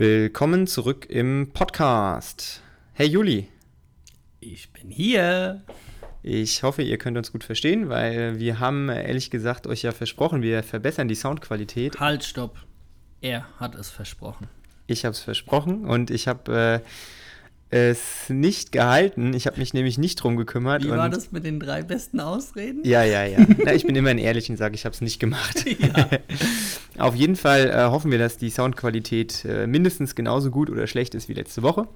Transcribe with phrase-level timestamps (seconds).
[0.00, 2.62] Willkommen zurück im Podcast.
[2.92, 3.48] Hey Juli.
[4.38, 5.64] Ich bin hier.
[6.22, 10.40] Ich hoffe, ihr könnt uns gut verstehen, weil wir haben ehrlich gesagt euch ja versprochen,
[10.40, 11.98] wir verbessern die Soundqualität.
[11.98, 12.64] Halt, stopp.
[13.22, 14.46] Er hat es versprochen.
[14.86, 16.88] Ich habe es versprochen und ich habe äh,
[17.70, 19.34] es nicht gehalten.
[19.34, 20.84] Ich habe mich nämlich nicht drum gekümmert.
[20.84, 22.80] Wie war das mit den drei besten Ausreden?
[22.84, 23.38] Ja, ja, ja.
[23.64, 25.64] Na, ich bin immer ein Ehrlich und sage, ich habe es nicht gemacht.
[25.66, 26.08] Ja.
[26.98, 31.14] Auf jeden Fall äh, hoffen wir, dass die Soundqualität äh, mindestens genauso gut oder schlecht
[31.14, 31.86] ist wie letzte Woche.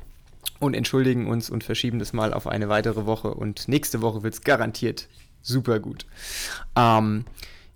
[0.59, 3.33] Und entschuldigen uns und verschieben das mal auf eine weitere Woche.
[3.33, 5.09] Und nächste Woche wird es garantiert
[5.41, 6.07] super gut.
[6.77, 7.25] Ähm,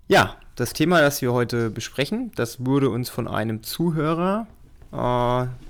[0.07, 4.47] ja, das Thema, das wir heute besprechen, das wurde uns von einem Zuhörer
[4.91, 5.66] äh,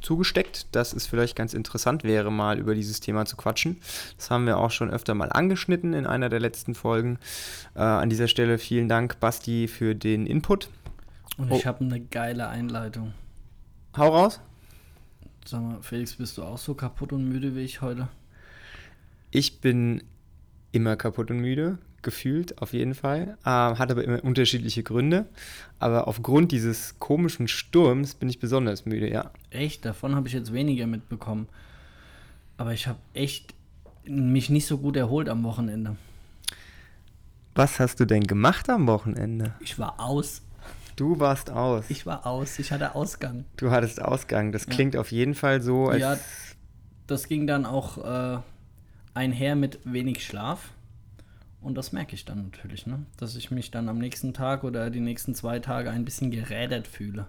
[0.00, 3.78] zugesteckt, dass es vielleicht ganz interessant wäre, mal über dieses Thema zu quatschen.
[4.16, 7.18] Das haben wir auch schon öfter mal angeschnitten in einer der letzten Folgen.
[7.74, 10.68] Äh, an dieser Stelle vielen Dank, Basti, für den Input.
[11.38, 11.66] Und ich oh.
[11.66, 13.12] habe eine geile Einleitung.
[13.96, 14.40] Hau raus.
[15.44, 18.08] Sag mal, Felix, bist du auch so kaputt und müde wie ich heute?
[19.30, 20.02] Ich bin
[20.72, 23.36] immer kaputt und müde, gefühlt auf jeden Fall.
[23.44, 25.26] Äh, hat aber immer unterschiedliche Gründe.
[25.78, 29.30] Aber aufgrund dieses komischen Sturms bin ich besonders müde, ja.
[29.50, 29.84] Echt?
[29.84, 31.48] Davon habe ich jetzt weniger mitbekommen.
[32.56, 33.52] Aber ich habe echt
[34.06, 35.96] mich nicht so gut erholt am Wochenende.
[37.56, 39.54] Was hast du denn gemacht am Wochenende?
[39.60, 40.42] Ich war aus.
[40.94, 41.86] Du warst aus.
[41.88, 42.58] Ich war aus.
[42.60, 43.44] Ich hatte Ausgang.
[43.56, 44.52] Du hattest Ausgang.
[44.52, 45.00] Das klingt ja.
[45.00, 46.00] auf jeden Fall so, als.
[46.00, 46.16] Ja,
[47.08, 48.38] das ging dann auch äh,
[49.12, 50.70] einher mit wenig Schlaf.
[51.66, 53.04] Und das merke ich dann natürlich, ne?
[53.16, 56.86] dass ich mich dann am nächsten Tag oder die nächsten zwei Tage ein bisschen gerädert
[56.86, 57.26] fühle.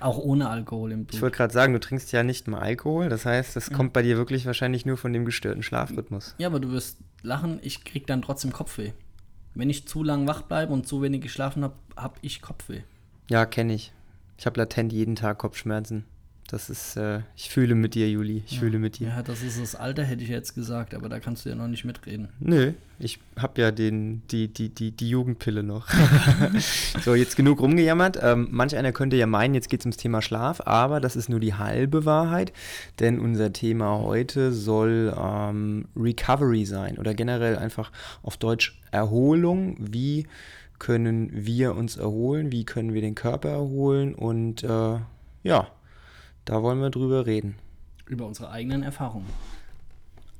[0.00, 1.16] Auch ohne Alkohol im Blut.
[1.16, 3.10] Ich wollte gerade sagen, du trinkst ja nicht mal Alkohol.
[3.10, 3.76] Das heißt, das ja.
[3.76, 6.34] kommt bei dir wirklich wahrscheinlich nur von dem gestörten Schlafrhythmus.
[6.38, 8.92] Ja, aber du wirst lachen, ich krieg dann trotzdem Kopfweh.
[9.54, 12.84] Wenn ich zu lang wach bleibe und zu wenig geschlafen habe, habe ich Kopfweh.
[13.28, 13.92] Ja, kenne ich.
[14.38, 16.06] Ich habe latent jeden Tag Kopfschmerzen.
[16.50, 18.42] Das ist, äh, ich fühle mit dir, Juli.
[18.44, 18.58] Ich ja.
[18.58, 19.08] fühle mit dir.
[19.08, 21.68] Ja, das ist das Alter, hätte ich jetzt gesagt, aber da kannst du ja noch
[21.68, 22.28] nicht mitreden.
[22.40, 25.86] Nö, ich habe ja den, die, die, die, die Jugendpille noch.
[27.04, 28.18] so, jetzt genug rumgejammert.
[28.20, 31.28] Ähm, manch einer könnte ja meinen, jetzt geht es ums Thema Schlaf, aber das ist
[31.28, 32.52] nur die halbe Wahrheit,
[32.98, 37.92] denn unser Thema heute soll ähm, Recovery sein oder generell einfach
[38.24, 39.76] auf Deutsch Erholung.
[39.78, 40.26] Wie
[40.80, 42.50] können wir uns erholen?
[42.50, 44.16] Wie können wir den Körper erholen?
[44.16, 44.98] Und äh,
[45.44, 45.68] ja,
[46.44, 47.56] da wollen wir drüber reden.
[48.06, 49.28] Über unsere eigenen Erfahrungen.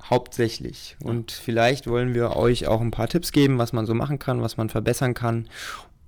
[0.03, 0.97] Hauptsächlich.
[1.03, 4.43] Und vielleicht wollen wir euch auch ein paar Tipps geben, was man so machen kann,
[4.43, 5.49] was man verbessern kann,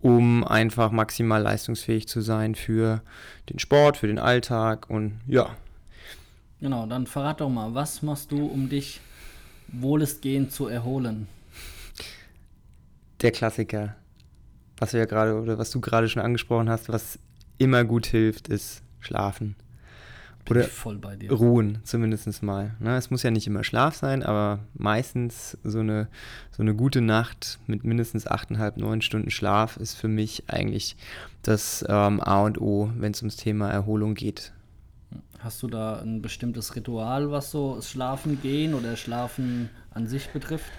[0.01, 3.03] um einfach maximal leistungsfähig zu sein für
[3.49, 5.55] den Sport, für den Alltag und ja.
[6.61, 9.01] Genau, dann verrat doch mal, was machst du, um dich
[9.69, 11.29] wohlestgehend zu erholen?
[13.21, 13.95] Der Klassiker,
[14.79, 17.19] was wir ja gerade oder was du gerade schon angesprochen hast, was
[17.59, 19.55] immer gut hilft, ist Schlafen.
[20.51, 20.69] Oder
[21.31, 22.75] ruhen, zumindest mal.
[22.81, 22.97] Ne?
[22.97, 26.09] Es muss ja nicht immer Schlaf sein, aber meistens so eine,
[26.51, 30.97] so eine gute Nacht mit mindestens 8,5, 9 Stunden Schlaf ist für mich eigentlich
[31.43, 34.53] das ähm, A und O, wenn es ums Thema Erholung geht.
[35.39, 40.71] Hast du da ein bestimmtes Ritual, was so Schlafen gehen oder Schlafen an sich betrifft?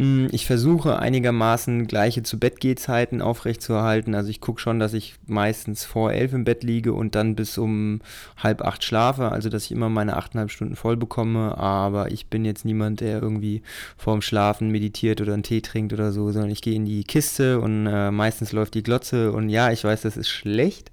[0.00, 4.14] Hm, ich versuche einigermaßen gleiche zu Bettgehzeiten aufrechtzuerhalten.
[4.14, 7.58] Also ich gucke schon, dass ich meistens vor elf im Bett liege und dann bis
[7.58, 8.00] um
[8.38, 9.30] halb acht schlafe.
[9.30, 11.58] Also dass ich immer meine achteinhalb Stunden voll bekomme.
[11.58, 13.60] Aber ich bin jetzt niemand, der irgendwie
[13.98, 17.60] vorm Schlafen meditiert oder einen Tee trinkt oder so, sondern ich gehe in die Kiste
[17.60, 19.32] und äh, meistens läuft die Glotze.
[19.32, 20.90] Und ja, ich weiß, das ist schlecht.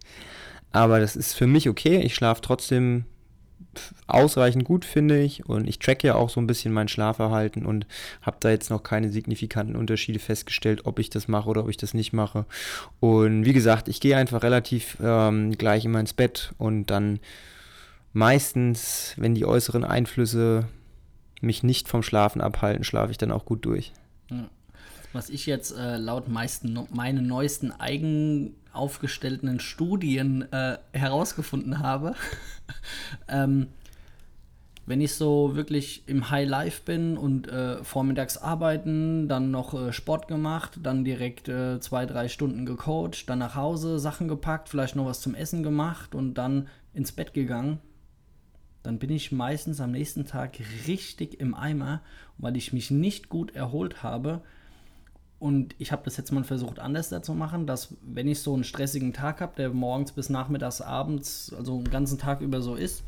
[0.73, 2.01] Aber das ist für mich okay.
[2.01, 3.05] Ich schlafe trotzdem
[4.07, 5.45] ausreichend gut, finde ich.
[5.45, 7.85] Und ich track ja auch so ein bisschen mein Schlafverhalten und
[8.21, 11.77] habe da jetzt noch keine signifikanten Unterschiede festgestellt, ob ich das mache oder ob ich
[11.77, 12.45] das nicht mache.
[12.99, 17.19] Und wie gesagt, ich gehe einfach relativ ähm, gleich immer ins Bett und dann
[18.13, 20.67] meistens, wenn die äußeren Einflüsse
[21.41, 23.93] mich nicht vom Schlafen abhalten, schlafe ich dann auch gut durch.
[25.13, 32.13] Was ich jetzt äh, laut meisten, meinen neuesten eigen aufgestellten Studien äh, herausgefunden habe,
[33.27, 33.67] ähm,
[34.87, 39.91] wenn ich so wirklich im High Life bin und äh, vormittags arbeiten, dann noch äh,
[39.91, 44.95] Sport gemacht, dann direkt äh, zwei, drei Stunden gecoacht, dann nach Hause Sachen gepackt, vielleicht
[44.95, 47.79] noch was zum Essen gemacht und dann ins Bett gegangen,
[48.81, 50.57] dann bin ich meistens am nächsten Tag
[50.87, 52.01] richtig im Eimer,
[52.37, 54.41] weil ich mich nicht gut erholt habe,
[55.39, 58.63] und ich habe das jetzt mal versucht, anders zu machen, dass wenn ich so einen
[58.63, 63.03] stressigen Tag habe, der morgens bis nachmittags, abends, also einen ganzen Tag über so ist,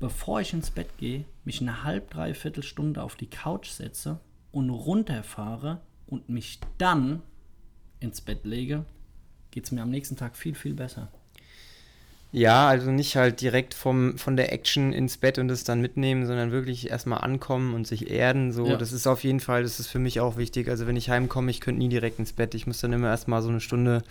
[0.00, 4.18] bevor ich ins Bett gehe, mich eine halb, dreiviertel Stunde auf die Couch setze
[4.52, 7.22] und runterfahre und mich dann
[8.00, 8.84] ins Bett lege,
[9.50, 11.08] geht es mir am nächsten Tag viel, viel besser.
[12.32, 16.26] Ja, also nicht halt direkt vom, von der Action ins Bett und es dann mitnehmen,
[16.26, 18.50] sondern wirklich erstmal ankommen und sich erden.
[18.52, 18.76] So, Ja.
[18.76, 20.68] das ist auf jeden Fall, das ist für mich auch wichtig.
[20.68, 22.56] Also wenn ich heimkomme, ich könnte nie direkt ins Bett.
[22.56, 24.02] Ich muss dann immer erstmal so eine Stunde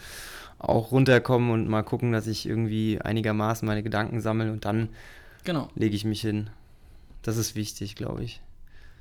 [0.58, 4.88] auch runterkommen und mal gucken, dass ich irgendwie einigermaßen meine Gedanken sammle und dann
[5.44, 5.70] Genau.
[5.76, 6.50] lege ich mich hin.
[7.22, 8.42] Das ist wichtig, glaube ich.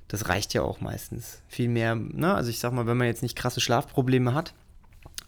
[0.09, 1.41] Das reicht ja auch meistens.
[1.49, 2.35] Viel mehr, ne?
[2.35, 4.53] Also ich sag mal, wenn man jetzt nicht krasse Schlafprobleme hat,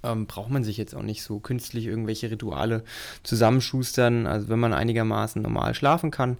[0.04, 2.84] ähm, braucht man sich jetzt auch nicht so künstlich irgendwelche Rituale
[3.22, 4.26] zusammenschustern.
[4.26, 6.36] Also wenn man einigermaßen normal schlafen kann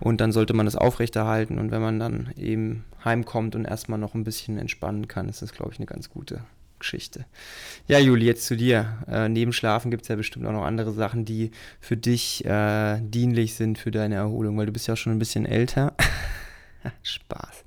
[0.00, 4.14] und dann sollte man das aufrechterhalten und wenn man dann eben heimkommt und erstmal noch
[4.14, 6.42] ein bisschen entspannen kann, ist das, glaube ich, eine ganz gute
[6.82, 7.24] Geschichte.
[7.88, 8.98] Ja, Juli, jetzt zu dir.
[9.08, 11.50] Äh, neben Schlafen gibt es ja bestimmt auch noch andere Sachen, die
[11.80, 15.18] für dich äh, dienlich sind für deine Erholung, weil du bist ja auch schon ein
[15.18, 15.94] bisschen älter.
[17.02, 17.64] Spaß.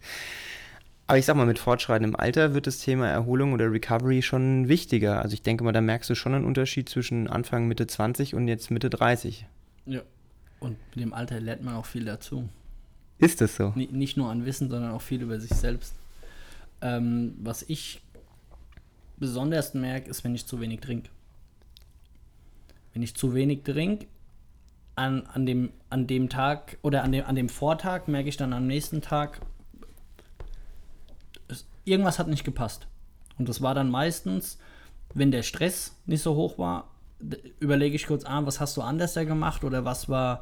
[1.07, 5.21] Aber ich sag mal, mit fortschreitendem Alter wird das Thema Erholung oder Recovery schon wichtiger.
[5.21, 8.47] Also ich denke mal, da merkst du schon einen Unterschied zwischen Anfang, Mitte 20 und
[8.47, 9.45] jetzt Mitte 30.
[9.85, 10.01] Ja.
[10.59, 12.49] Und mit dem Alter lernt man auch viel dazu.
[13.19, 13.71] Ist das so?
[13.75, 15.93] Ni- Nicht nur an Wissen, sondern auch viel über sich selbst.
[16.81, 18.01] Ähm, was ich
[19.17, 21.09] besonders merke, ist, wenn ich zu wenig trinke.
[22.93, 24.07] Wenn ich zu wenig trinke,
[24.95, 28.53] an, an, dem, an dem Tag oder an dem, an dem Vortag merke ich dann
[28.53, 29.41] am nächsten Tag,
[31.47, 32.87] es, irgendwas hat nicht gepasst.
[33.37, 34.57] Und das war dann meistens,
[35.13, 36.91] wenn der Stress nicht so hoch war,
[37.59, 40.41] überlege ich kurz, ah, was hast du anders gemacht oder was war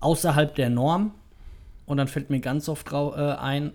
[0.00, 1.14] außerhalb der Norm?
[1.86, 3.72] Und dann fällt mir ganz oft äh, ein,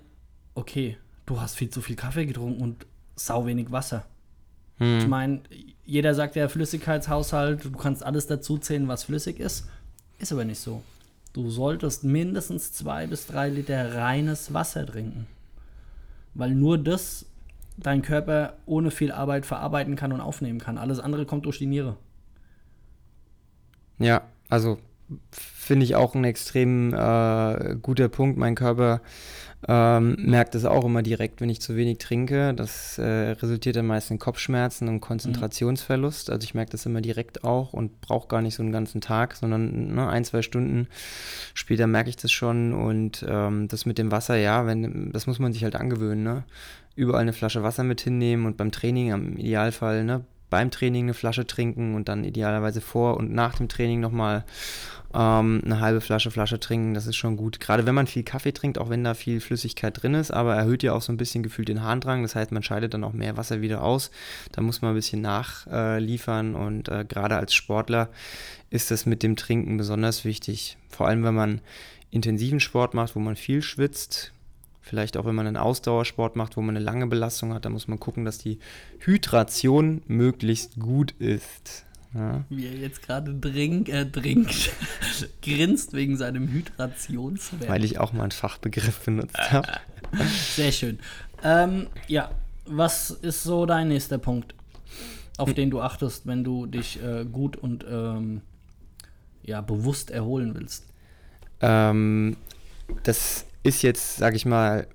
[0.54, 2.86] okay, du hast viel zu viel Kaffee getrunken und
[3.16, 4.06] sau wenig Wasser.
[4.80, 5.42] Ich meine,
[5.86, 9.70] jeder sagt ja Flüssigkeitshaushalt, du kannst alles dazu zählen, was flüssig ist.
[10.18, 10.82] Ist aber nicht so.
[11.34, 15.28] Du solltest mindestens zwei bis drei Liter reines Wasser trinken.
[16.34, 17.28] Weil nur das
[17.78, 20.80] dein Körper ohne viel Arbeit verarbeiten kann und aufnehmen kann.
[20.80, 21.98] Alles andere kommt durch die Niere.
[24.00, 24.80] Ja, also
[25.32, 28.38] finde ich auch ein extrem äh, guter Punkt.
[28.38, 29.02] Mein Körper
[29.68, 32.54] ähm, merkt es auch immer direkt, wenn ich zu wenig trinke.
[32.54, 36.30] Das äh, resultiert dann meist in Kopfschmerzen und Konzentrationsverlust.
[36.30, 39.36] Also ich merke das immer direkt auch und brauche gar nicht so einen ganzen Tag,
[39.36, 40.88] sondern ne, ein, zwei Stunden
[41.54, 42.74] später merke ich das schon.
[42.74, 46.24] Und ähm, das mit dem Wasser, ja, wenn, das muss man sich halt angewöhnen.
[46.24, 46.44] Ne?
[46.96, 51.14] Überall eine Flasche Wasser mit hinnehmen und beim Training am Idealfall, ne, beim Training eine
[51.14, 54.44] Flasche trinken und dann idealerweise vor und nach dem Training nochmal
[55.14, 56.94] ähm, eine halbe Flasche Flasche trinken.
[56.94, 57.60] Das ist schon gut.
[57.60, 60.84] Gerade wenn man viel Kaffee trinkt, auch wenn da viel Flüssigkeit drin ist, aber erhöht
[60.84, 62.22] ja auch so ein bisschen gefühlt den Harndrang.
[62.22, 64.12] Das heißt, man scheidet dann auch mehr Wasser wieder aus.
[64.52, 68.10] Da muss man ein bisschen nachliefern und äh, gerade als Sportler
[68.70, 70.78] ist das mit dem Trinken besonders wichtig.
[70.90, 71.62] Vor allem, wenn man
[72.10, 74.34] intensiven Sport macht, wo man viel schwitzt,
[74.84, 77.88] Vielleicht auch, wenn man einen Ausdauersport macht, wo man eine lange Belastung hat, da muss
[77.88, 78.60] man gucken, dass die
[79.00, 81.86] Hydration möglichst gut ist.
[82.14, 82.44] Ja.
[82.50, 84.72] Wie er jetzt gerade trink, äh, trinkt,
[85.42, 87.70] grinst wegen seinem Hydrationswert.
[87.70, 89.68] Weil ich auch mal einen Fachbegriff benutzt habe.
[90.56, 91.00] Sehr schön.
[91.44, 92.32] Ähm, ja,
[92.66, 94.56] was ist so dein nächster Punkt,
[95.38, 98.42] auf den du achtest, wenn du dich äh, gut und ähm,
[99.44, 100.86] ja, bewusst erholen willst?
[101.62, 102.36] Ähm,
[103.04, 104.88] das ist jetzt, sag ich mal,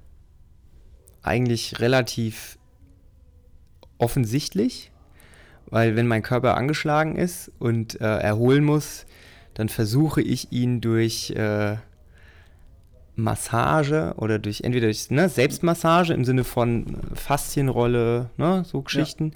[1.22, 2.58] eigentlich relativ
[3.98, 4.92] offensichtlich,
[5.70, 9.06] weil wenn mein Körper angeschlagen ist und äh, erholen muss,
[9.54, 11.76] dann versuche ich ihn durch äh,
[13.16, 19.32] Massage oder durch entweder durch ne, Selbstmassage im Sinne von Faszienrolle, ne, so Geschichten,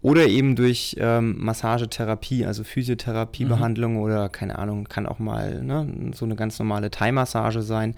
[0.00, 6.24] oder eben durch ähm, Massagetherapie, also Physiotherapiebehandlung oder keine Ahnung, kann auch mal ne, so
[6.24, 7.94] eine ganz normale Thai-Massage sein.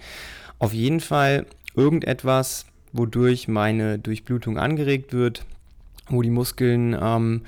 [0.59, 1.45] Auf jeden Fall
[1.75, 5.45] irgendetwas, wodurch meine Durchblutung angeregt wird,
[6.11, 7.41] wo die Muskeln ähm,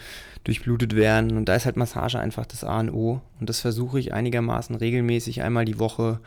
[0.43, 1.37] durchblutet werden.
[1.37, 3.21] Und da ist halt Massage einfach das A und O.
[3.39, 6.19] Und das versuche ich einigermaßen regelmäßig einmal die Woche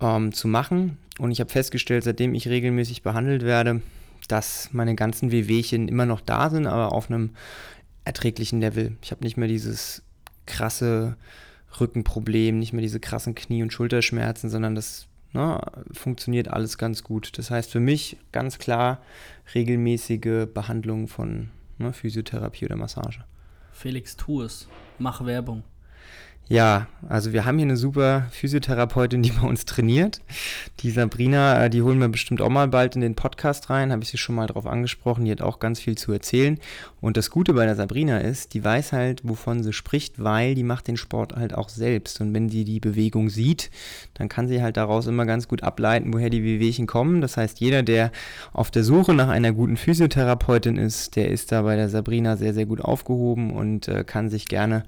[0.00, 0.98] ähm, zu machen.
[1.18, 3.80] Und ich habe festgestellt, seitdem ich regelmäßig behandelt werde,
[4.28, 7.30] dass meine ganzen Wehwehchen immer noch da sind, aber auf einem
[8.04, 8.96] erträglichen Level.
[9.02, 10.02] Ich habe nicht mehr dieses
[10.46, 11.16] krasse
[11.80, 15.60] Rückenproblem, nicht mehr diese krassen Knie- und Schulterschmerzen, sondern das ne,
[15.92, 17.36] funktioniert alles ganz gut.
[17.38, 19.00] Das heißt für mich ganz klar
[19.54, 23.20] regelmäßige Behandlung von ne, Physiotherapie oder Massage.
[23.72, 24.68] Felix, tu es.
[24.98, 25.64] Mach Werbung.
[26.46, 30.20] Ja, also wir haben hier eine super Physiotherapeutin, die bei uns trainiert.
[30.80, 34.02] Die Sabrina, äh, die holen wir bestimmt auch mal bald in den Podcast rein, habe
[34.02, 36.58] ich sie schon mal drauf angesprochen, die hat auch ganz viel zu erzählen.
[37.00, 40.64] Und das Gute bei der Sabrina ist, die weiß halt, wovon sie spricht, weil die
[40.64, 42.20] macht den Sport halt auch selbst.
[42.20, 43.70] Und wenn sie die Bewegung sieht,
[44.12, 47.22] dann kann sie halt daraus immer ganz gut ableiten, woher die Wehwehchen kommen.
[47.22, 48.12] Das heißt, jeder, der
[48.52, 52.52] auf der Suche nach einer guten Physiotherapeutin ist, der ist da bei der Sabrina sehr,
[52.52, 54.84] sehr gut aufgehoben und äh, kann sich gerne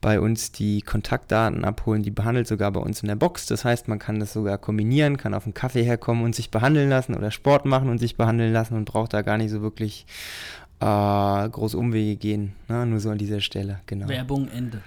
[0.00, 2.02] bei uns die Kontaktdaten abholen.
[2.02, 3.46] Die behandelt sogar bei uns in der Box.
[3.46, 6.88] Das heißt, man kann das sogar kombinieren, kann auf einen Kaffee herkommen und sich behandeln
[6.88, 10.06] lassen oder Sport machen und sich behandeln lassen und braucht da gar nicht so wirklich
[10.80, 10.84] äh,
[11.48, 12.54] große Umwege gehen.
[12.68, 14.08] Na, nur so an dieser Stelle, genau.
[14.08, 14.80] Werbung Ende.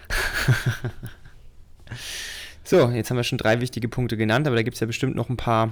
[2.63, 5.15] so, jetzt haben wir schon drei wichtige Punkte genannt, aber da gibt es ja bestimmt
[5.15, 5.71] noch ein paar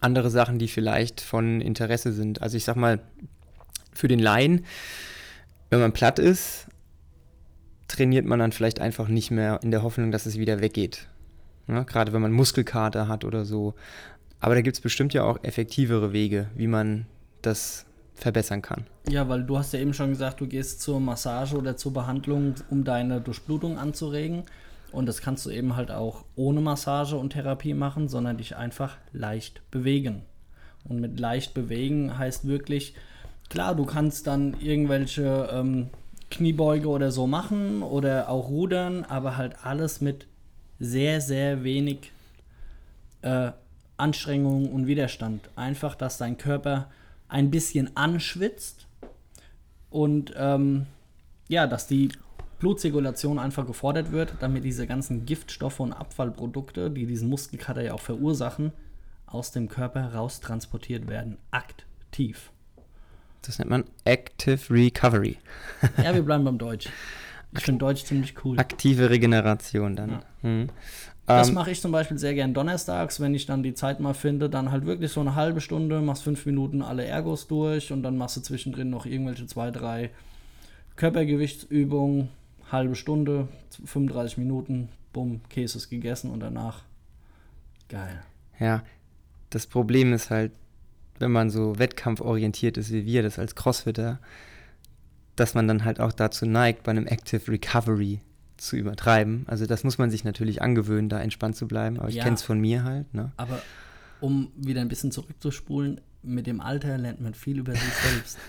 [0.00, 2.40] andere Sachen, die vielleicht von Interesse sind.
[2.40, 3.00] Also ich sag mal,
[3.92, 4.64] für den Laien,
[5.70, 6.66] wenn man platt ist,
[7.88, 11.08] trainiert man dann vielleicht einfach nicht mehr in der Hoffnung, dass es wieder weggeht.
[11.68, 13.74] Ja, gerade wenn man Muskelkater hat oder so.
[14.40, 17.06] Aber da gibt es bestimmt ja auch effektivere Wege, wie man
[17.42, 18.86] das verbessern kann.
[19.08, 22.54] Ja, weil du hast ja eben schon gesagt, du gehst zur Massage oder zur Behandlung,
[22.70, 24.44] um deine Durchblutung anzuregen.
[24.92, 28.96] Und das kannst du eben halt auch ohne Massage und Therapie machen, sondern dich einfach
[29.12, 30.22] leicht bewegen.
[30.84, 32.94] Und mit leicht bewegen heißt wirklich,
[33.48, 35.90] klar, du kannst dann irgendwelche ähm,
[36.34, 40.26] Kniebeuge oder so machen oder auch rudern, aber halt alles mit
[40.80, 42.10] sehr, sehr wenig
[43.22, 43.52] äh,
[43.96, 45.48] Anstrengung und Widerstand.
[45.54, 46.90] Einfach, dass dein Körper
[47.28, 48.86] ein bisschen anschwitzt
[49.90, 50.86] und ähm,
[51.48, 52.10] ja, dass die
[52.58, 58.00] Blutzirkulation einfach gefordert wird, damit diese ganzen Giftstoffe und Abfallprodukte, die diesen Muskelkater ja auch
[58.00, 58.72] verursachen,
[59.26, 61.38] aus dem Körper raus transportiert werden.
[61.52, 62.50] Aktiv.
[63.46, 65.36] Das nennt man Active Recovery.
[66.02, 66.88] ja, wir bleiben beim Deutsch.
[67.56, 68.58] Ich finde Deutsch ziemlich cool.
[68.58, 70.10] Aktive Regeneration dann.
[70.10, 70.22] Ja.
[70.42, 70.68] Mhm.
[71.26, 74.12] Das ähm, mache ich zum Beispiel sehr gern donnerstags, wenn ich dann die Zeit mal
[74.12, 78.02] finde, dann halt wirklich so eine halbe Stunde, machst fünf Minuten alle Ergos durch und
[78.02, 80.10] dann machst du zwischendrin noch irgendwelche zwei, drei
[80.96, 82.28] Körpergewichtsübungen,
[82.70, 83.48] halbe Stunde,
[83.84, 86.82] 35 Minuten, bumm, Käse ist gegessen und danach
[87.88, 88.22] geil.
[88.60, 88.82] Ja,
[89.48, 90.52] das Problem ist halt,
[91.18, 94.18] wenn man so wettkampforientiert ist wie wir, das als Crossfitter,
[95.36, 98.20] dass man dann halt auch dazu neigt, bei einem Active Recovery
[98.56, 99.44] zu übertreiben.
[99.46, 101.98] Also das muss man sich natürlich angewöhnen, da entspannt zu bleiben.
[101.98, 103.12] Aber ich kenne es von mir halt.
[103.12, 103.32] Ne?
[103.36, 103.60] Aber
[104.20, 108.38] um wieder ein bisschen zurückzuspulen, mit dem Alter lernt man viel über sich selbst.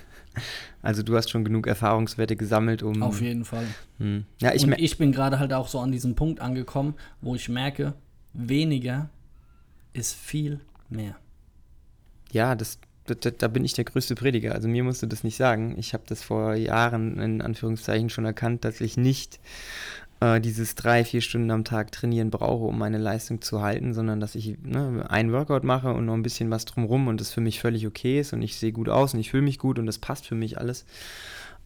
[0.81, 3.01] Also du hast schon genug Erfahrungswerte gesammelt, um.
[3.01, 3.65] Auf jeden Fall.
[4.00, 4.25] Hm.
[4.41, 7.48] Ja, ich, Und ich bin gerade halt auch so an diesem Punkt angekommen, wo ich
[7.48, 7.93] merke,
[8.34, 9.10] weniger
[9.93, 11.15] ist viel mehr.
[12.32, 14.53] Ja, das, da, da, bin ich der größte Prediger.
[14.53, 15.75] Also mir musst du das nicht sagen.
[15.77, 19.39] Ich habe das vor Jahren in Anführungszeichen schon erkannt, dass ich nicht
[20.22, 24.20] äh, dieses drei, vier Stunden am Tag trainieren brauche, um meine Leistung zu halten, sondern
[24.20, 27.41] dass ich ne, ein Workout mache und noch ein bisschen was drumrum und das für
[27.41, 29.86] mich völlig okay ist und ich sehe gut aus und ich fühle mich gut und
[29.86, 30.86] das passt für mich alles.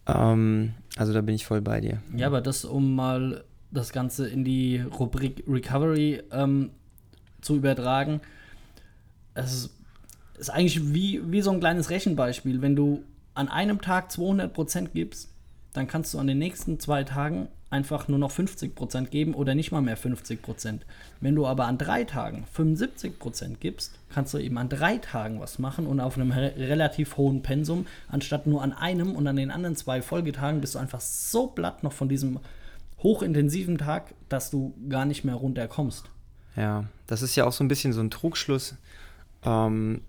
[0.08, 2.01] Ähm, also da bin ich voll bei dir.
[2.16, 6.72] Ja, aber das, um mal das Ganze in die Rubrik Recovery ähm,
[7.42, 8.20] zu übertragen,
[9.36, 9.79] es ist
[10.48, 12.62] eigentlich wie, wie so ein kleines Rechenbeispiel.
[12.62, 13.03] Wenn du
[13.34, 15.29] an einem Tag 200% gibst,
[15.74, 19.72] dann kannst du an den nächsten zwei Tagen einfach nur noch 50% geben oder nicht
[19.72, 20.79] mal mehr 50%.
[21.22, 25.60] Wenn du aber an drei Tagen 75% gibst, kannst du eben an drei Tagen was
[25.60, 29.75] machen und auf einem relativ hohen Pensum, anstatt nur an einem und an den anderen
[29.75, 32.39] zwei Folgetagen bist du einfach so platt noch von diesem
[33.00, 36.05] hochintensiven Tag, dass du gar nicht mehr runterkommst.
[36.55, 38.75] Ja, das ist ja auch so ein bisschen so ein Trugschluss,
[39.43, 40.01] ähm,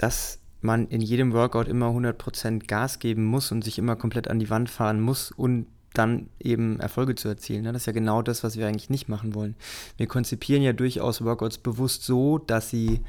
[0.00, 4.38] dass man in jedem Workout immer 100% Gas geben muss und sich immer komplett an
[4.38, 7.64] die Wand fahren muss und dann eben Erfolge zu erzielen.
[7.64, 7.72] Ne?
[7.72, 9.56] Das ist ja genau das, was wir eigentlich nicht machen wollen.
[9.96, 13.00] Wir konzipieren ja durchaus Workouts bewusst so, dass sie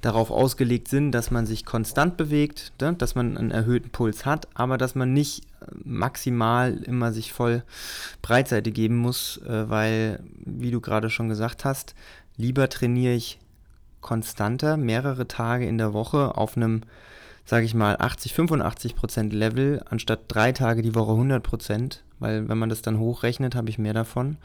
[0.00, 2.94] darauf ausgelegt sind, dass man sich konstant bewegt, ne?
[2.94, 5.44] dass man einen erhöhten Puls hat, aber dass man nicht
[5.84, 7.62] maximal immer sich voll
[8.22, 11.94] Breitseite geben muss, äh, weil, wie du gerade schon gesagt hast,
[12.36, 13.38] lieber trainiere ich
[14.06, 16.82] konstanter, mehrere Tage in der Woche auf einem,
[17.44, 22.48] sage ich mal, 80, 85 Prozent Level, anstatt drei Tage die Woche 100 Prozent, weil
[22.48, 24.38] wenn man das dann hochrechnet, habe ich mehr davon.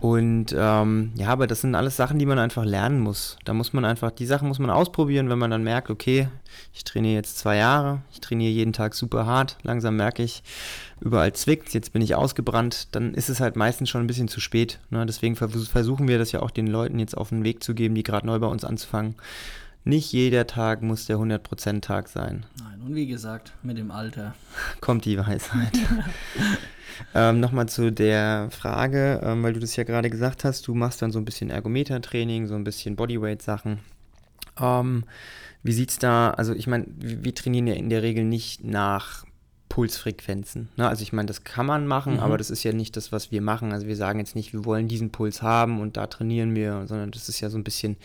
[0.00, 3.36] Und ähm, ja, aber das sind alles Sachen, die man einfach lernen muss.
[3.44, 6.28] Da muss man einfach, die Sachen muss man ausprobieren, wenn man dann merkt, okay,
[6.72, 10.42] ich trainiere jetzt zwei Jahre, ich trainiere jeden Tag super hart, langsam merke ich,
[11.00, 14.40] überall zwickt, jetzt bin ich ausgebrannt, dann ist es halt meistens schon ein bisschen zu
[14.40, 14.80] spät.
[14.88, 15.04] Ne?
[15.04, 18.02] Deswegen versuchen wir das ja auch den Leuten jetzt auf den Weg zu geben, die
[18.02, 19.16] gerade neu bei uns anzufangen.
[19.84, 22.44] Nicht jeder Tag muss der 100%-Tag sein.
[22.62, 24.34] Nein, und wie gesagt, mit dem Alter
[24.80, 25.72] kommt die Weisheit.
[27.14, 31.00] Ähm, Nochmal zu der Frage, ähm, weil du das ja gerade gesagt hast, du machst
[31.02, 33.78] dann so ein bisschen Ergometer-Training, so ein bisschen Bodyweight-Sachen.
[34.60, 35.04] Ähm,
[35.62, 39.24] wie sieht's da, also ich meine, wir, wir, trainieren ja in der Regel nicht nach
[39.68, 40.68] Pulsfrequenzen.
[40.76, 40.88] Ne?
[40.88, 42.20] Also ich meine, das kann man machen, mhm.
[42.20, 43.72] aber das ist ja nicht das, was wir machen.
[43.72, 47.10] Also wir sagen jetzt nicht, wir wollen diesen Puls haben und da trainieren wir, sondern
[47.10, 47.96] das ist ja so ein bisschen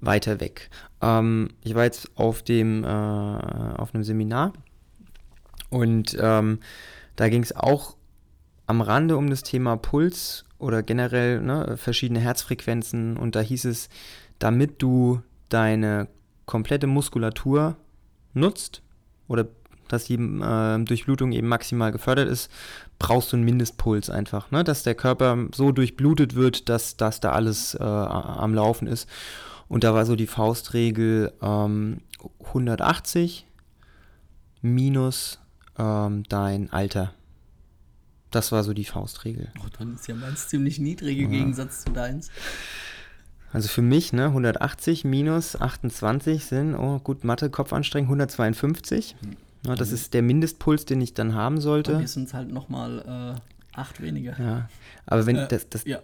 [0.00, 0.70] weiter weg.
[1.00, 4.52] Ähm, ich war jetzt auf dem, äh, auf einem Seminar
[5.70, 6.60] und ähm,
[7.16, 7.96] da ging es auch
[8.66, 13.88] am Rande um das Thema Puls oder generell ne, verschiedene Herzfrequenzen und da hieß es,
[14.38, 16.08] damit du deine
[16.46, 17.76] komplette Muskulatur
[18.32, 18.82] nutzt
[19.28, 19.46] oder
[19.88, 22.50] dass die äh, Durchblutung eben maximal gefördert ist,
[22.98, 24.64] brauchst du einen Mindestpuls einfach, ne?
[24.64, 29.08] dass der Körper so durchblutet wird, dass, dass da alles äh, am Laufen ist.
[29.68, 32.00] Und da war so die Faustregel ähm,
[32.46, 33.46] 180
[34.62, 35.40] minus
[35.78, 37.12] ähm, dein Alter.
[38.30, 39.48] Das war so die Faustregel.
[39.60, 41.38] Oh, dann ist ja meins ziemlich niedrig im ja.
[41.38, 42.30] Gegensatz zu deins.
[43.52, 49.14] Also für mich, ne, 180 minus 28 sind, oh gut, Mathe, Kopfanstrengung, 152.
[49.20, 49.36] Hm.
[49.64, 49.94] Ja, das mhm.
[49.94, 51.92] ist der Mindestpuls, den ich dann haben sollte.
[51.92, 54.38] Bei mir sind es halt nochmal äh, acht weniger.
[54.38, 54.68] Ja,
[55.06, 56.02] aber wenn äh, das, das, ja.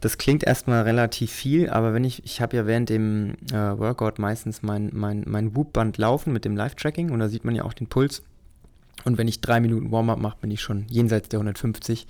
[0.00, 4.18] Das klingt erstmal relativ viel, aber wenn ich, ich habe ja während dem äh, Workout
[4.18, 7.72] meistens mein, mein, mein Whoop-Band laufen mit dem Live-Tracking und da sieht man ja auch
[7.72, 8.22] den Puls.
[9.04, 12.06] Und wenn ich drei Minuten Warm-up mache, bin ich schon jenseits der 150.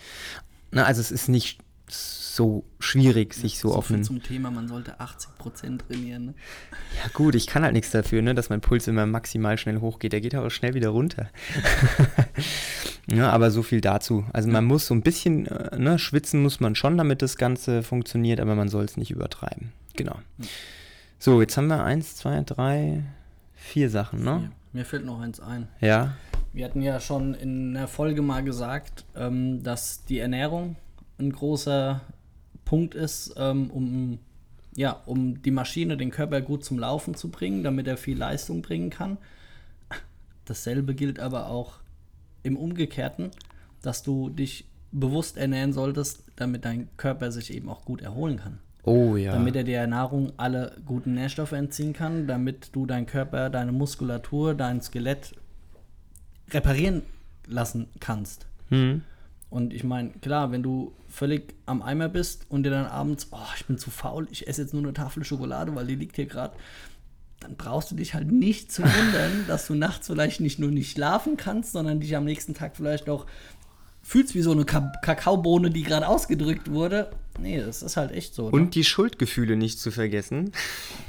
[0.70, 4.04] Na, also es ist nicht so schwierig, sich so, so auf einen.
[4.04, 6.26] zum Thema, man sollte 80% trainieren.
[6.26, 6.34] Ne?
[7.02, 10.12] Ja, gut, ich kann halt nichts dafür, ne, dass mein Puls immer maximal schnell hochgeht.
[10.12, 11.30] Der geht auch schnell wieder runter.
[13.08, 14.24] ja, aber so viel dazu.
[14.32, 17.82] Also, man muss so ein bisschen, äh, ne, schwitzen muss man schon, damit das Ganze
[17.82, 19.72] funktioniert, aber man soll es nicht übertreiben.
[19.96, 20.16] Genau.
[21.18, 23.02] So, jetzt haben wir eins, zwei, drei,
[23.54, 24.50] vier Sachen, ne?
[24.72, 25.68] Mir fällt noch eins ein.
[25.80, 26.16] Ja.
[26.52, 30.76] Wir hatten ja schon in der Folge mal gesagt, ähm, dass die Ernährung
[31.18, 32.00] ein großer
[32.64, 34.18] Punkt ist, ähm, um,
[34.74, 38.62] ja, um die Maschine, den Körper gut zum Laufen zu bringen, damit er viel Leistung
[38.62, 39.16] bringen kann.
[40.44, 41.78] Dasselbe gilt aber auch
[42.46, 43.30] im Umgekehrten,
[43.82, 48.58] dass du dich bewusst ernähren solltest, damit dein Körper sich eben auch gut erholen kann.
[48.84, 49.32] Oh ja.
[49.32, 54.54] Damit er der Nahrung alle guten Nährstoffe entziehen kann, damit du deinen Körper, deine Muskulatur,
[54.54, 55.34] dein Skelett
[56.50, 57.02] reparieren
[57.48, 58.46] lassen kannst.
[58.70, 59.02] Mhm.
[59.50, 63.38] Und ich meine, klar, wenn du völlig am Eimer bist und dir dann abends, oh,
[63.56, 66.26] ich bin zu faul, ich esse jetzt nur eine Tafel Schokolade, weil die liegt hier
[66.26, 66.56] gerade,
[67.40, 70.92] dann brauchst du dich halt nicht zu wundern, dass du nachts vielleicht nicht nur nicht
[70.92, 73.26] schlafen kannst, sondern dich am nächsten Tag vielleicht auch
[74.02, 77.10] fühlst wie so eine Ka Kakaobohne, die gerade ausgedrückt wurde.
[77.40, 78.46] Nee, das ist halt echt so.
[78.46, 78.70] Und ne?
[78.70, 80.52] die Schuldgefühle nicht zu vergessen.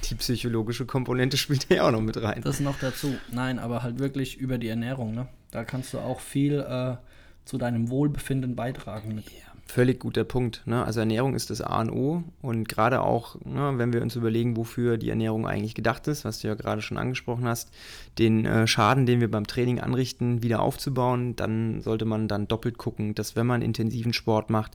[0.06, 2.42] Die psychologische Komponente spielt ja auch noch mit rein.
[2.44, 3.16] Das noch dazu.
[3.32, 5.14] Nein, aber halt wirklich über die Ernährung.
[5.14, 5.28] Ne?
[5.52, 6.98] Da kannst du auch viel äh,
[7.46, 9.26] zu deinem Wohlbefinden beitragen mit.
[9.30, 10.64] Ja, völlig guter Punkt.
[10.66, 10.84] Ne?
[10.84, 14.58] Also Ernährung ist das A und O und gerade auch, ne, wenn wir uns überlegen,
[14.58, 17.72] wofür die Ernährung eigentlich gedacht ist, was du ja gerade schon angesprochen hast,
[18.18, 22.78] den äh, Schaden, den wir beim Training anrichten, wieder aufzubauen, dann sollte man dann doppelt
[22.78, 24.72] gucken, dass wenn man intensiven Sport macht,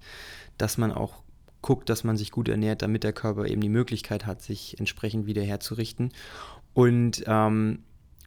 [0.59, 1.22] dass man auch
[1.62, 5.26] guckt, dass man sich gut ernährt, damit der Körper eben die Möglichkeit hat, sich entsprechend
[5.26, 6.12] wieder herzurichten.
[6.74, 7.81] Und ähm,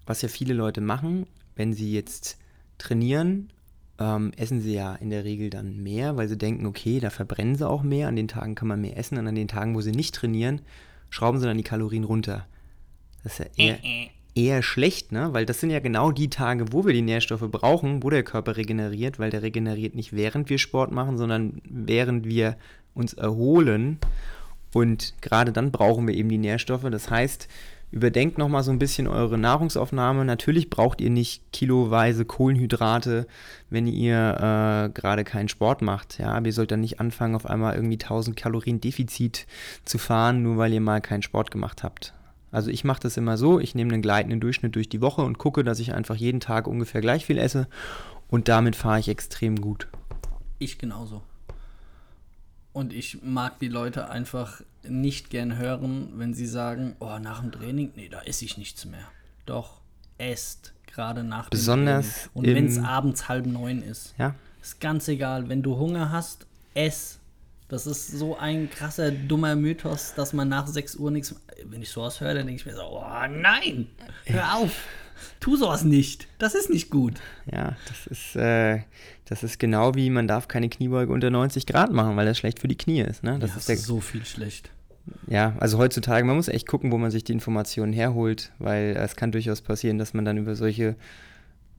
[0.06, 2.38] was ja viele Leute machen, wenn sie jetzt
[2.78, 3.50] trainieren
[4.00, 7.56] ähm, essen sie ja in der Regel dann mehr, weil sie denken, okay, da verbrennen
[7.56, 9.82] sie auch mehr, an den Tagen kann man mehr essen und an den Tagen, wo
[9.82, 10.62] sie nicht trainieren,
[11.10, 12.46] schrauben sie dann die Kalorien runter.
[13.24, 13.80] Das ist ja eher,
[14.36, 15.34] eher schlecht, ne?
[15.34, 18.58] Weil das sind ja genau die Tage, wo wir die Nährstoffe brauchen, wo der Körper
[18.58, 22.58] regeneriert, weil der regeneriert nicht während wir Sport machen, sondern während wir
[22.94, 23.98] uns erholen.
[24.74, 26.86] Und gerade dann brauchen wir eben die Nährstoffe.
[26.92, 27.48] Das heißt,
[27.96, 30.26] Überdenkt nochmal so ein bisschen eure Nahrungsaufnahme.
[30.26, 33.26] Natürlich braucht ihr nicht kiloweise Kohlenhydrate,
[33.70, 36.18] wenn ihr äh, gerade keinen Sport macht.
[36.18, 39.48] Ja, aber ihr sollt dann nicht anfangen, auf einmal irgendwie 1000 Kalorien Defizit
[39.86, 42.14] zu fahren, nur weil ihr mal keinen Sport gemacht habt.
[42.52, 45.38] Also ich mache das immer so, ich nehme einen gleitenden Durchschnitt durch die Woche und
[45.38, 47.70] gucke, dass ich einfach jeden Tag ungefähr gleich viel esse
[48.28, 49.88] und damit fahre ich extrem gut.
[50.60, 51.22] Ich genauso.
[52.76, 57.54] Und ich mag die Leute einfach nicht gern hören, wenn sie sagen, oh, nach dem
[57.54, 59.08] Training, nee, da esse ich nichts mehr.
[59.46, 59.80] Doch,
[60.18, 62.32] esst gerade nach Besonders dem Training.
[62.34, 64.14] Und wenn es abends halb neun ist.
[64.18, 64.36] Ja.
[64.62, 67.20] Ist ganz egal, wenn du Hunger hast, ess.
[67.70, 71.34] Das ist so ein krasser, dummer Mythos, dass man nach 6 Uhr nichts.
[71.64, 73.88] Wenn ich sowas höre, dann denke ich mir so, oh nein,
[74.26, 74.74] hör auf.
[75.40, 76.28] Tu sowas nicht.
[76.38, 77.16] Das ist nicht gut.
[77.52, 78.82] Ja, das ist, äh,
[79.26, 82.60] das ist genau wie, man darf keine Kniebeuge unter 90 Grad machen, weil das schlecht
[82.60, 83.24] für die Knie ist.
[83.24, 83.38] Ne?
[83.40, 84.70] Das ja, ist, der, so viel schlecht.
[85.28, 89.16] Ja, also heutzutage, man muss echt gucken, wo man sich die Informationen herholt, weil es
[89.16, 90.96] kann durchaus passieren, dass man dann über solche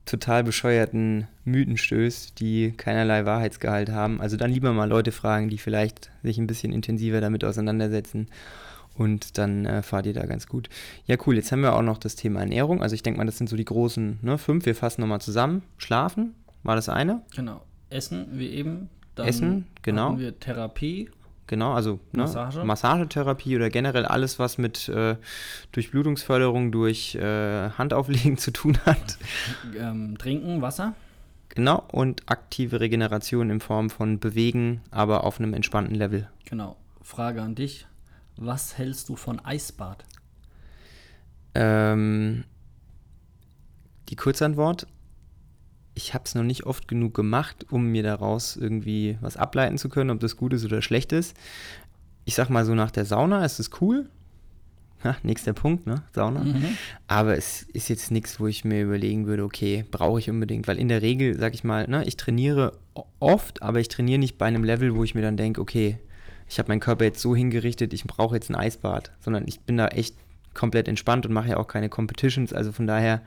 [0.05, 4.21] total bescheuerten Mythen stößt, die keinerlei Wahrheitsgehalt haben.
[4.21, 8.29] Also dann lieber mal Leute fragen, die vielleicht sich ein bisschen intensiver damit auseinandersetzen
[8.97, 10.69] und dann äh, fahrt ihr da ganz gut.
[11.05, 11.35] Ja, cool.
[11.35, 12.81] Jetzt haben wir auch noch das Thema Ernährung.
[12.81, 14.65] Also ich denke mal, das sind so die großen ne, fünf.
[14.65, 15.61] Wir fassen nochmal zusammen.
[15.77, 16.33] Schlafen
[16.63, 17.21] war das eine.
[17.35, 17.61] Genau.
[17.89, 18.89] Essen, wie eben.
[19.15, 20.09] Dann Essen, genau.
[20.09, 21.09] Haben wir Therapie.
[21.47, 22.63] Genau, also ne, Massage.
[22.63, 25.15] Massagetherapie oder generell alles, was mit äh,
[25.71, 29.17] Durchblutungsförderung durch äh, Handauflegen zu tun hat.
[29.79, 30.93] Ähm, trinken, Wasser.
[31.49, 36.27] Genau, und aktive Regeneration in Form von Bewegen, aber auf einem entspannten Level.
[36.45, 36.75] Genau.
[37.01, 37.87] Frage an dich.
[38.37, 40.05] Was hältst du von Eisbad?
[41.55, 42.43] Ähm,
[44.09, 44.87] die Kurzantwort,
[45.95, 49.89] ich habe es noch nicht oft genug gemacht, um mir daraus irgendwie was ableiten zu
[49.89, 51.35] können, ob das gut ist oder schlecht ist.
[52.25, 54.07] Ich sag mal so, nach der Sauna ist es cool.
[55.03, 56.03] Ha, nächster Punkt, ne?
[56.13, 56.43] Sauna.
[56.43, 56.77] Mhm.
[57.07, 60.67] Aber es ist jetzt nichts, wo ich mir überlegen würde, okay, brauche ich unbedingt.
[60.67, 62.77] Weil in der Regel, sag ich mal, ne, ich trainiere
[63.19, 65.99] oft, aber ich trainiere nicht bei einem Level, wo ich mir dann denke, okay,
[66.49, 69.11] ich habe meinen Körper jetzt so hingerichtet, ich brauche jetzt ein Eisbad.
[69.19, 70.15] Sondern ich bin da echt
[70.53, 72.53] komplett entspannt und mache ja auch keine Competitions.
[72.53, 73.21] Also von daher,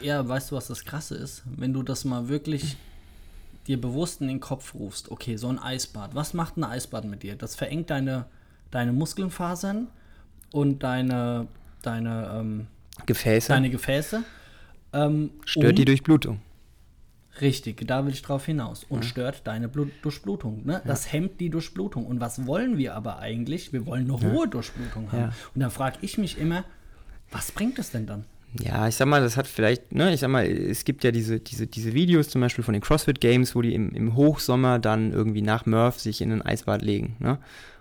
[0.00, 1.42] Ja, weißt du, was das Krasse ist?
[1.44, 2.76] Wenn du das mal wirklich
[3.66, 7.22] dir bewusst in den Kopf rufst, okay, so ein Eisbad, was macht ein Eisbad mit
[7.22, 7.36] dir?
[7.36, 8.26] Das verengt deine,
[8.70, 9.88] deine Muskelfasern
[10.52, 11.46] und deine,
[11.82, 12.66] deine, ähm,
[13.06, 14.22] Gefäße deine Gefäße.
[14.92, 16.40] Ähm, stört um- die Durchblutung.
[17.40, 18.84] Richtig, da will ich drauf hinaus.
[18.88, 20.62] Und stört deine Blut Durchblutung.
[20.64, 20.82] Ne?
[20.84, 22.06] Das hemmt die Durchblutung.
[22.06, 23.72] Und was wollen wir aber eigentlich?
[23.72, 25.20] Wir wollen eine hohe Durchblutung haben.
[25.20, 25.32] Ja.
[25.54, 26.64] Und da frage ich mich immer,
[27.30, 28.24] was bringt es denn dann?
[28.58, 31.38] Ja, ich sag mal, das hat vielleicht, ne, ich sag mal, es gibt ja diese,
[31.38, 35.12] diese, diese Videos zum Beispiel von den CrossFit Games, wo die im, im Hochsommer dann
[35.12, 37.38] irgendwie nach Murph sich in ein Eisbad legen, ne?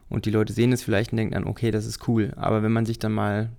[0.10, 2.34] Und die Leute sehen es vielleicht und denken dann, okay, das ist cool.
[2.36, 3.52] Aber wenn man sich dann mal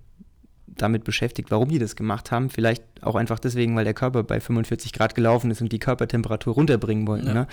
[0.77, 4.39] damit beschäftigt, warum die das gemacht haben, vielleicht auch einfach deswegen, weil der Körper bei
[4.39, 7.27] 45 Grad gelaufen ist und die Körpertemperatur runterbringen wollten.
[7.27, 7.33] Ja.
[7.33, 7.47] Ne?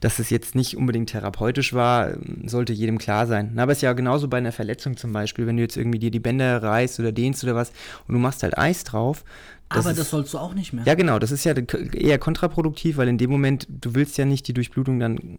[0.00, 2.12] Dass es jetzt nicht unbedingt therapeutisch war,
[2.44, 3.52] sollte jedem klar sein.
[3.54, 5.98] Na, Aber es ist ja genauso bei einer Verletzung zum Beispiel, wenn du jetzt irgendwie
[5.98, 7.72] dir die Bänder reißt oder dehnst oder was
[8.08, 9.24] und du machst halt Eis drauf.
[9.68, 10.84] aber ist- das sollst du auch nicht mehr.
[10.84, 14.48] ja, genau, das ist ja eher kontraproduktiv, weil in dem Moment, du willst ja nicht
[14.48, 15.38] die Durchblutung dann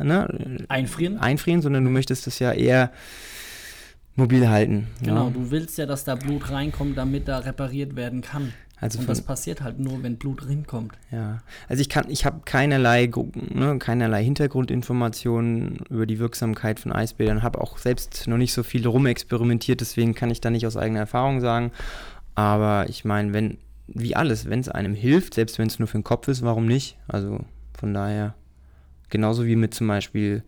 [0.00, 1.18] ne, Einfrieren?
[1.18, 2.90] einfrieren, sondern du möchtest das ja eher
[4.18, 4.88] mobil halten.
[5.02, 5.30] Genau, Ja.
[5.30, 8.52] du willst ja, dass da Blut reinkommt, damit da repariert werden kann.
[8.80, 10.92] Also Und das passiert halt nur, wenn Blut reinkommt.
[11.10, 13.10] Ja, also ich kann, ich habe keinerlei,
[13.52, 18.86] ne, keinerlei Hintergrundinformationen über die Wirksamkeit von Eisbädern, habe auch selbst noch nicht so viel
[18.86, 21.72] rumexperimentiert, deswegen kann ich da nicht aus eigener Erfahrung sagen.
[22.36, 25.98] Aber ich meine, wenn, wie alles, wenn es einem hilft, selbst wenn es nur für
[25.98, 26.96] den Kopf ist, warum nicht?
[27.08, 27.40] Also
[27.76, 28.34] von daher,
[29.08, 30.44] genauso wie mit zum Beispiel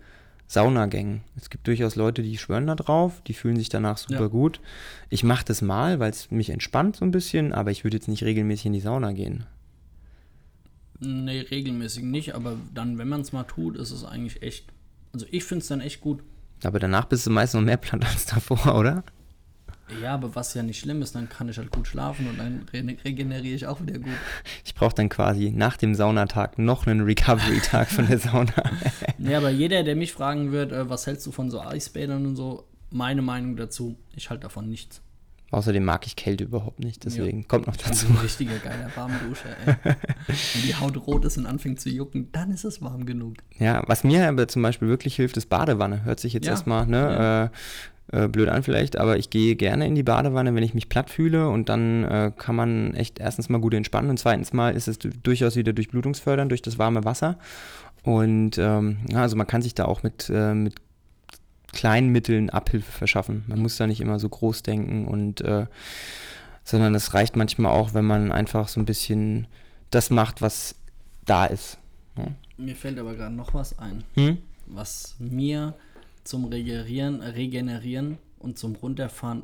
[0.52, 1.20] Saunagängen.
[1.36, 4.26] Es gibt durchaus Leute, die schwören da drauf, die fühlen sich danach super Ja.
[4.26, 4.60] gut.
[5.08, 8.08] Ich mache das mal, weil es mich entspannt so ein bisschen, aber ich würde jetzt
[8.08, 9.44] nicht regelmäßig in die Sauna gehen.
[10.98, 14.66] Nee, regelmäßig nicht, aber dann, wenn man es mal tut, ist es eigentlich echt.
[15.12, 16.22] Also ich finde es dann echt gut.
[16.64, 19.04] Aber danach bist du meist noch mehr platt als davor, oder?
[20.02, 22.66] Ja, aber was ja nicht schlimm ist, dann kann ich halt gut schlafen und dann
[22.72, 24.12] re regeneriere ich auch wieder gut.
[24.64, 28.52] Ich brauche dann quasi nach dem Saunatag noch einen Recovery-Tag von der Sauna.
[29.18, 32.36] Nee, aber jeder, der mich fragen wird, äh, was hältst du von so Eisbädern und
[32.36, 35.02] so, meine Meinung dazu, ich halte davon nichts.
[35.52, 38.06] Außerdem mag ich Kälte überhaupt nicht, deswegen kommt noch dazu.
[38.06, 39.94] Ein richtiger geiler Warmduscher, ey.
[40.28, 43.34] Wenn die Haut rot ist und anfängt zu jucken, dann ist es warm genug.
[43.58, 46.04] Ja, was mir aber zum Beispiel wirklich hilft, ist Badewanne.
[46.04, 47.56] Hört sich jetzt Ja, erstmal ne, äh,
[48.12, 51.10] äh, blöd an vielleicht, aber ich gehe gerne in die Badewanne, wenn ich mich platt
[51.10, 54.88] fühle und dann äh, kann man echt erstens mal gut entspannen und zweitens mal ist
[54.88, 57.38] es du- durchaus wieder durchblutungsfördernd durch das warme Wasser.
[58.02, 60.74] Und ähm, ja, also man kann sich da auch mit, äh, mit
[61.72, 63.44] kleinen Mitteln Abhilfe verschaffen.
[63.46, 65.66] Man muss da nicht immer so groß denken und äh,
[66.64, 69.46] sondern es reicht manchmal auch, wenn man einfach so ein bisschen
[69.90, 70.74] das macht, was
[71.26, 71.78] da ist.
[72.16, 72.26] Ja.
[72.56, 74.38] Mir fällt aber gerade noch was ein, Hm?
[74.66, 75.74] was mir
[76.30, 79.42] zum Regenerieren, Regenerieren und zum Runterfahren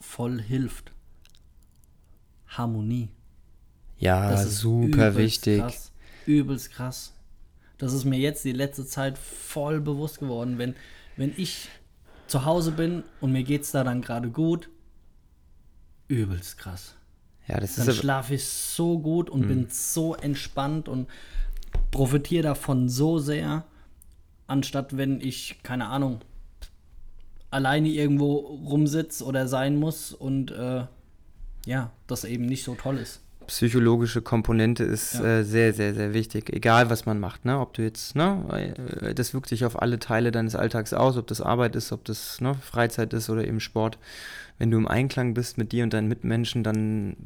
[0.00, 0.92] voll hilft.
[2.46, 3.08] Harmonie.
[3.98, 5.58] Ja, Das ist super übelst wichtig.
[5.58, 5.92] Krass,
[6.26, 7.12] übelst krass.
[7.76, 10.58] Das ist mir jetzt die letzte Zeit voll bewusst geworden.
[10.58, 10.76] Wenn,
[11.16, 11.68] wenn ich
[12.28, 14.70] zu Hause bin und mir geht's da dann gerade gut,
[16.06, 16.94] übelst krass.
[17.48, 21.08] Ja, das Dann ist schlafe ich so gut und bin so entspannt und
[21.90, 23.64] profitiere davon so sehr,
[24.46, 26.20] anstatt wenn ich, keine Ahnung,
[27.50, 30.84] alleine irgendwo rumsitze oder sein muss und äh,
[31.66, 33.20] ja, das eben nicht so toll ist.
[33.46, 35.38] psychologische Komponente ist Ja.
[35.38, 36.50] äh, sehr, sehr, sehr wichtig.
[36.52, 37.58] Egal, was man macht, ne?
[37.60, 38.74] Ob du jetzt, ne?
[39.02, 42.04] äh, Das wirkt sich auf alle Teile deines Alltags aus, ob das Arbeit ist, ob
[42.04, 43.98] das ne, Freizeit ist oder eben Sport.
[44.58, 47.16] Wenn du im Einklang bist mit dir und deinen Mitmenschen, dann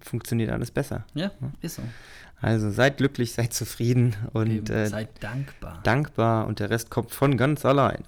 [0.00, 1.04] funktioniert alles besser.
[1.14, 1.30] Ja,
[1.62, 1.82] ist so.
[2.40, 5.80] Also seid glücklich, seid zufrieden und Eben, äh, seid dankbar.
[5.82, 8.04] dankbar und der Rest kommt von ganz alleine.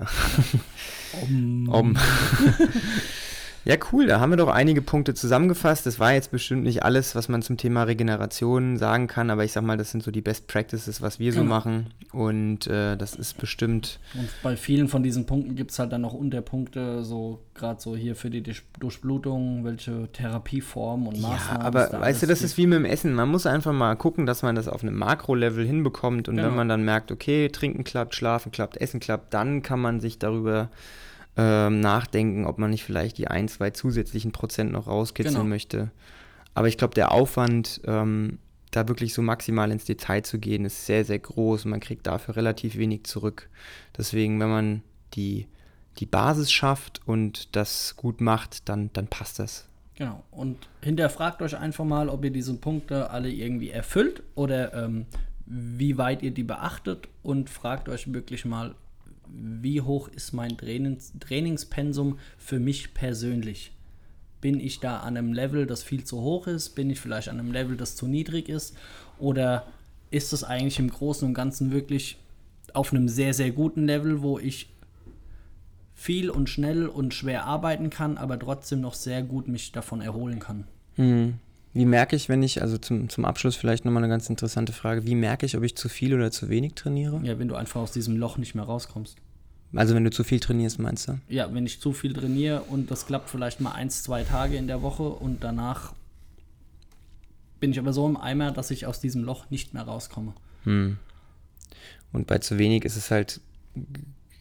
[1.23, 1.97] Um, Om.
[3.66, 4.07] Ja, cool.
[4.07, 5.85] Da haben wir doch einige Punkte zusammengefasst.
[5.85, 9.53] Das war jetzt bestimmt nicht alles, was man zum Thema Regeneration sagen kann, aber ich
[9.53, 11.55] sag mal, das sind so die Best Practices, was wir so Genau.
[11.57, 11.87] machen.
[12.12, 14.01] Und äh, das ist bestimmt.
[14.14, 17.94] Und bei vielen von diesen Punkten gibt es halt dann noch Unterpunkte, so gerade so
[17.94, 21.62] hier für die Durch- Durchblutung, welche Therapieformen und Ja, Maßnahmen.
[21.62, 23.12] aber es da weißt du, das ist wie mit dem Essen.
[23.14, 26.29] Man muss einfach mal gucken, dass man das auf einem Makro-Level hinbekommt.
[26.29, 26.49] Und Genau.
[26.49, 30.18] wenn man dann merkt, okay, trinken klappt, schlafen klappt, essen klappt, dann kann man sich
[30.18, 30.70] darüber
[31.40, 35.48] ähm, nachdenken, ob man nicht vielleicht die ein, zwei zusätzlichen Prozent noch rauskitzeln Genau.
[35.48, 35.90] möchte.
[36.55, 38.38] Aber ich glaube, der Aufwand, ähm,
[38.72, 41.64] da wirklich so maximal ins Detail zu gehen, ist sehr, sehr groß.
[41.64, 43.48] und Man kriegt dafür relativ wenig zurück.
[43.96, 44.83] Deswegen, wenn man
[45.14, 45.46] die,
[45.98, 49.66] die Basis schafft und das gut macht, dann, dann passt das.
[49.94, 50.22] Genau.
[50.31, 55.07] Und hinterfragt euch einfach mal, ob ihr diese Punkte alle irgendwie erfüllt oder ähm,
[55.46, 58.74] wie weit ihr die beachtet und fragt euch wirklich mal,
[59.33, 63.73] wie hoch ist mein Trainings Trainingspensum für mich persönlich?
[64.40, 66.71] Bin ich da an einem Level, das viel zu hoch ist?
[66.71, 68.77] Bin ich vielleicht an einem Level, das zu niedrig ist?
[69.19, 69.66] Oder
[70.11, 72.19] ist es eigentlich im Großen und Ganzen wirklich
[72.73, 74.71] auf einem sehr, sehr guten Level, wo ich
[75.95, 80.38] viel und schnell und schwer arbeiten kann, aber trotzdem noch sehr gut mich davon erholen
[80.38, 80.64] kann.
[80.95, 81.35] Hm.
[81.72, 85.06] Wie merke ich, wenn ich, also zum, zum Abschluss vielleicht nochmal eine ganz interessante Frage,
[85.06, 87.20] wie merke ich, ob ich zu viel oder zu wenig trainiere?
[87.22, 89.16] Ja, wenn du einfach aus diesem Loch nicht mehr rauskommst.
[89.72, 91.20] Also wenn du zu viel trainierst, meinst du?
[91.28, 94.66] Ja, wenn ich zu viel trainiere und das klappt vielleicht mal eins, zwei Tage in
[94.66, 95.92] der Woche und danach
[97.61, 100.33] bin ich aber so im Eimer, dass ich aus diesem Loch nicht mehr rauskomme.
[100.64, 100.98] Hm.
[102.12, 103.40] Und bei zu wenig ist es halt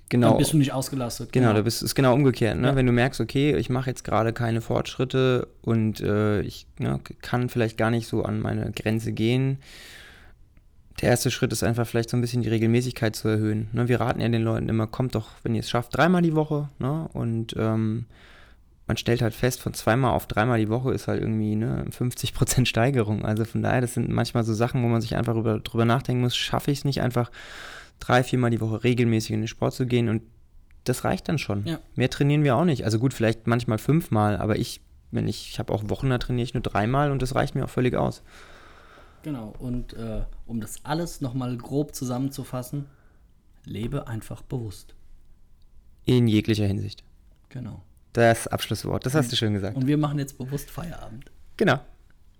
[0.09, 0.29] genau.
[0.29, 1.31] Dann bist du nicht ausgelastet.
[1.31, 2.57] Genau, da bist ist genau umgekehrt.
[2.57, 2.67] Ne?
[2.67, 2.75] Ja.
[2.75, 7.49] Wenn du merkst, okay, ich mache jetzt gerade keine Fortschritte und äh, ich ne, kann
[7.49, 9.59] vielleicht gar nicht so an meine Grenze gehen.
[11.01, 13.69] Der erste Schritt ist einfach vielleicht so ein bisschen die Regelmäßigkeit zu erhöhen.
[13.71, 13.87] Ne?
[13.87, 16.67] Wir raten ja den Leuten immer, kommt doch, wenn ihr es schafft, dreimal die Woche.
[16.79, 17.07] Ne?
[17.13, 18.05] Und ähm,
[18.89, 22.65] man stellt halt fest, von zweimal auf dreimal die Woche ist halt irgendwie ne, 50%
[22.65, 23.23] Steigerung.
[23.23, 26.23] Also von daher, das sind manchmal so Sachen, wo man sich einfach über, drüber nachdenken
[26.23, 27.31] muss, schaffe ich es nicht einfach
[27.99, 30.21] drei, viermal die Woche regelmäßig in den Sport zu gehen und
[30.83, 31.65] das reicht dann schon.
[31.65, 31.79] Ja.
[31.95, 32.85] Mehr trainieren wir auch nicht.
[32.85, 34.81] Also gut, vielleicht manchmal fünfmal, aber ich,
[35.11, 37.65] wenn ich, ich habe auch Wochen, da trainiere ich nur dreimal und das reicht mir
[37.65, 38.23] auch völlig aus.
[39.23, 42.85] Genau, und äh, um das alles nochmal grob zusammenzufassen,
[43.65, 44.95] lebe einfach bewusst.
[46.05, 47.03] In jeglicher Hinsicht.
[47.49, 47.83] Genau.
[48.13, 49.75] Das Abschlusswort, das hast du schön gesagt.
[49.75, 51.31] Und wir machen jetzt bewusst Feierabend.
[51.57, 51.79] Genau.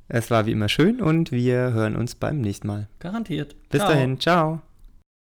[0.08, 2.88] Es war wie immer schön und wir hören uns beim nächsten Mal.
[2.98, 3.56] Garantiert.
[3.70, 3.92] Bis Ciao.
[3.92, 4.62] dahin, ciao.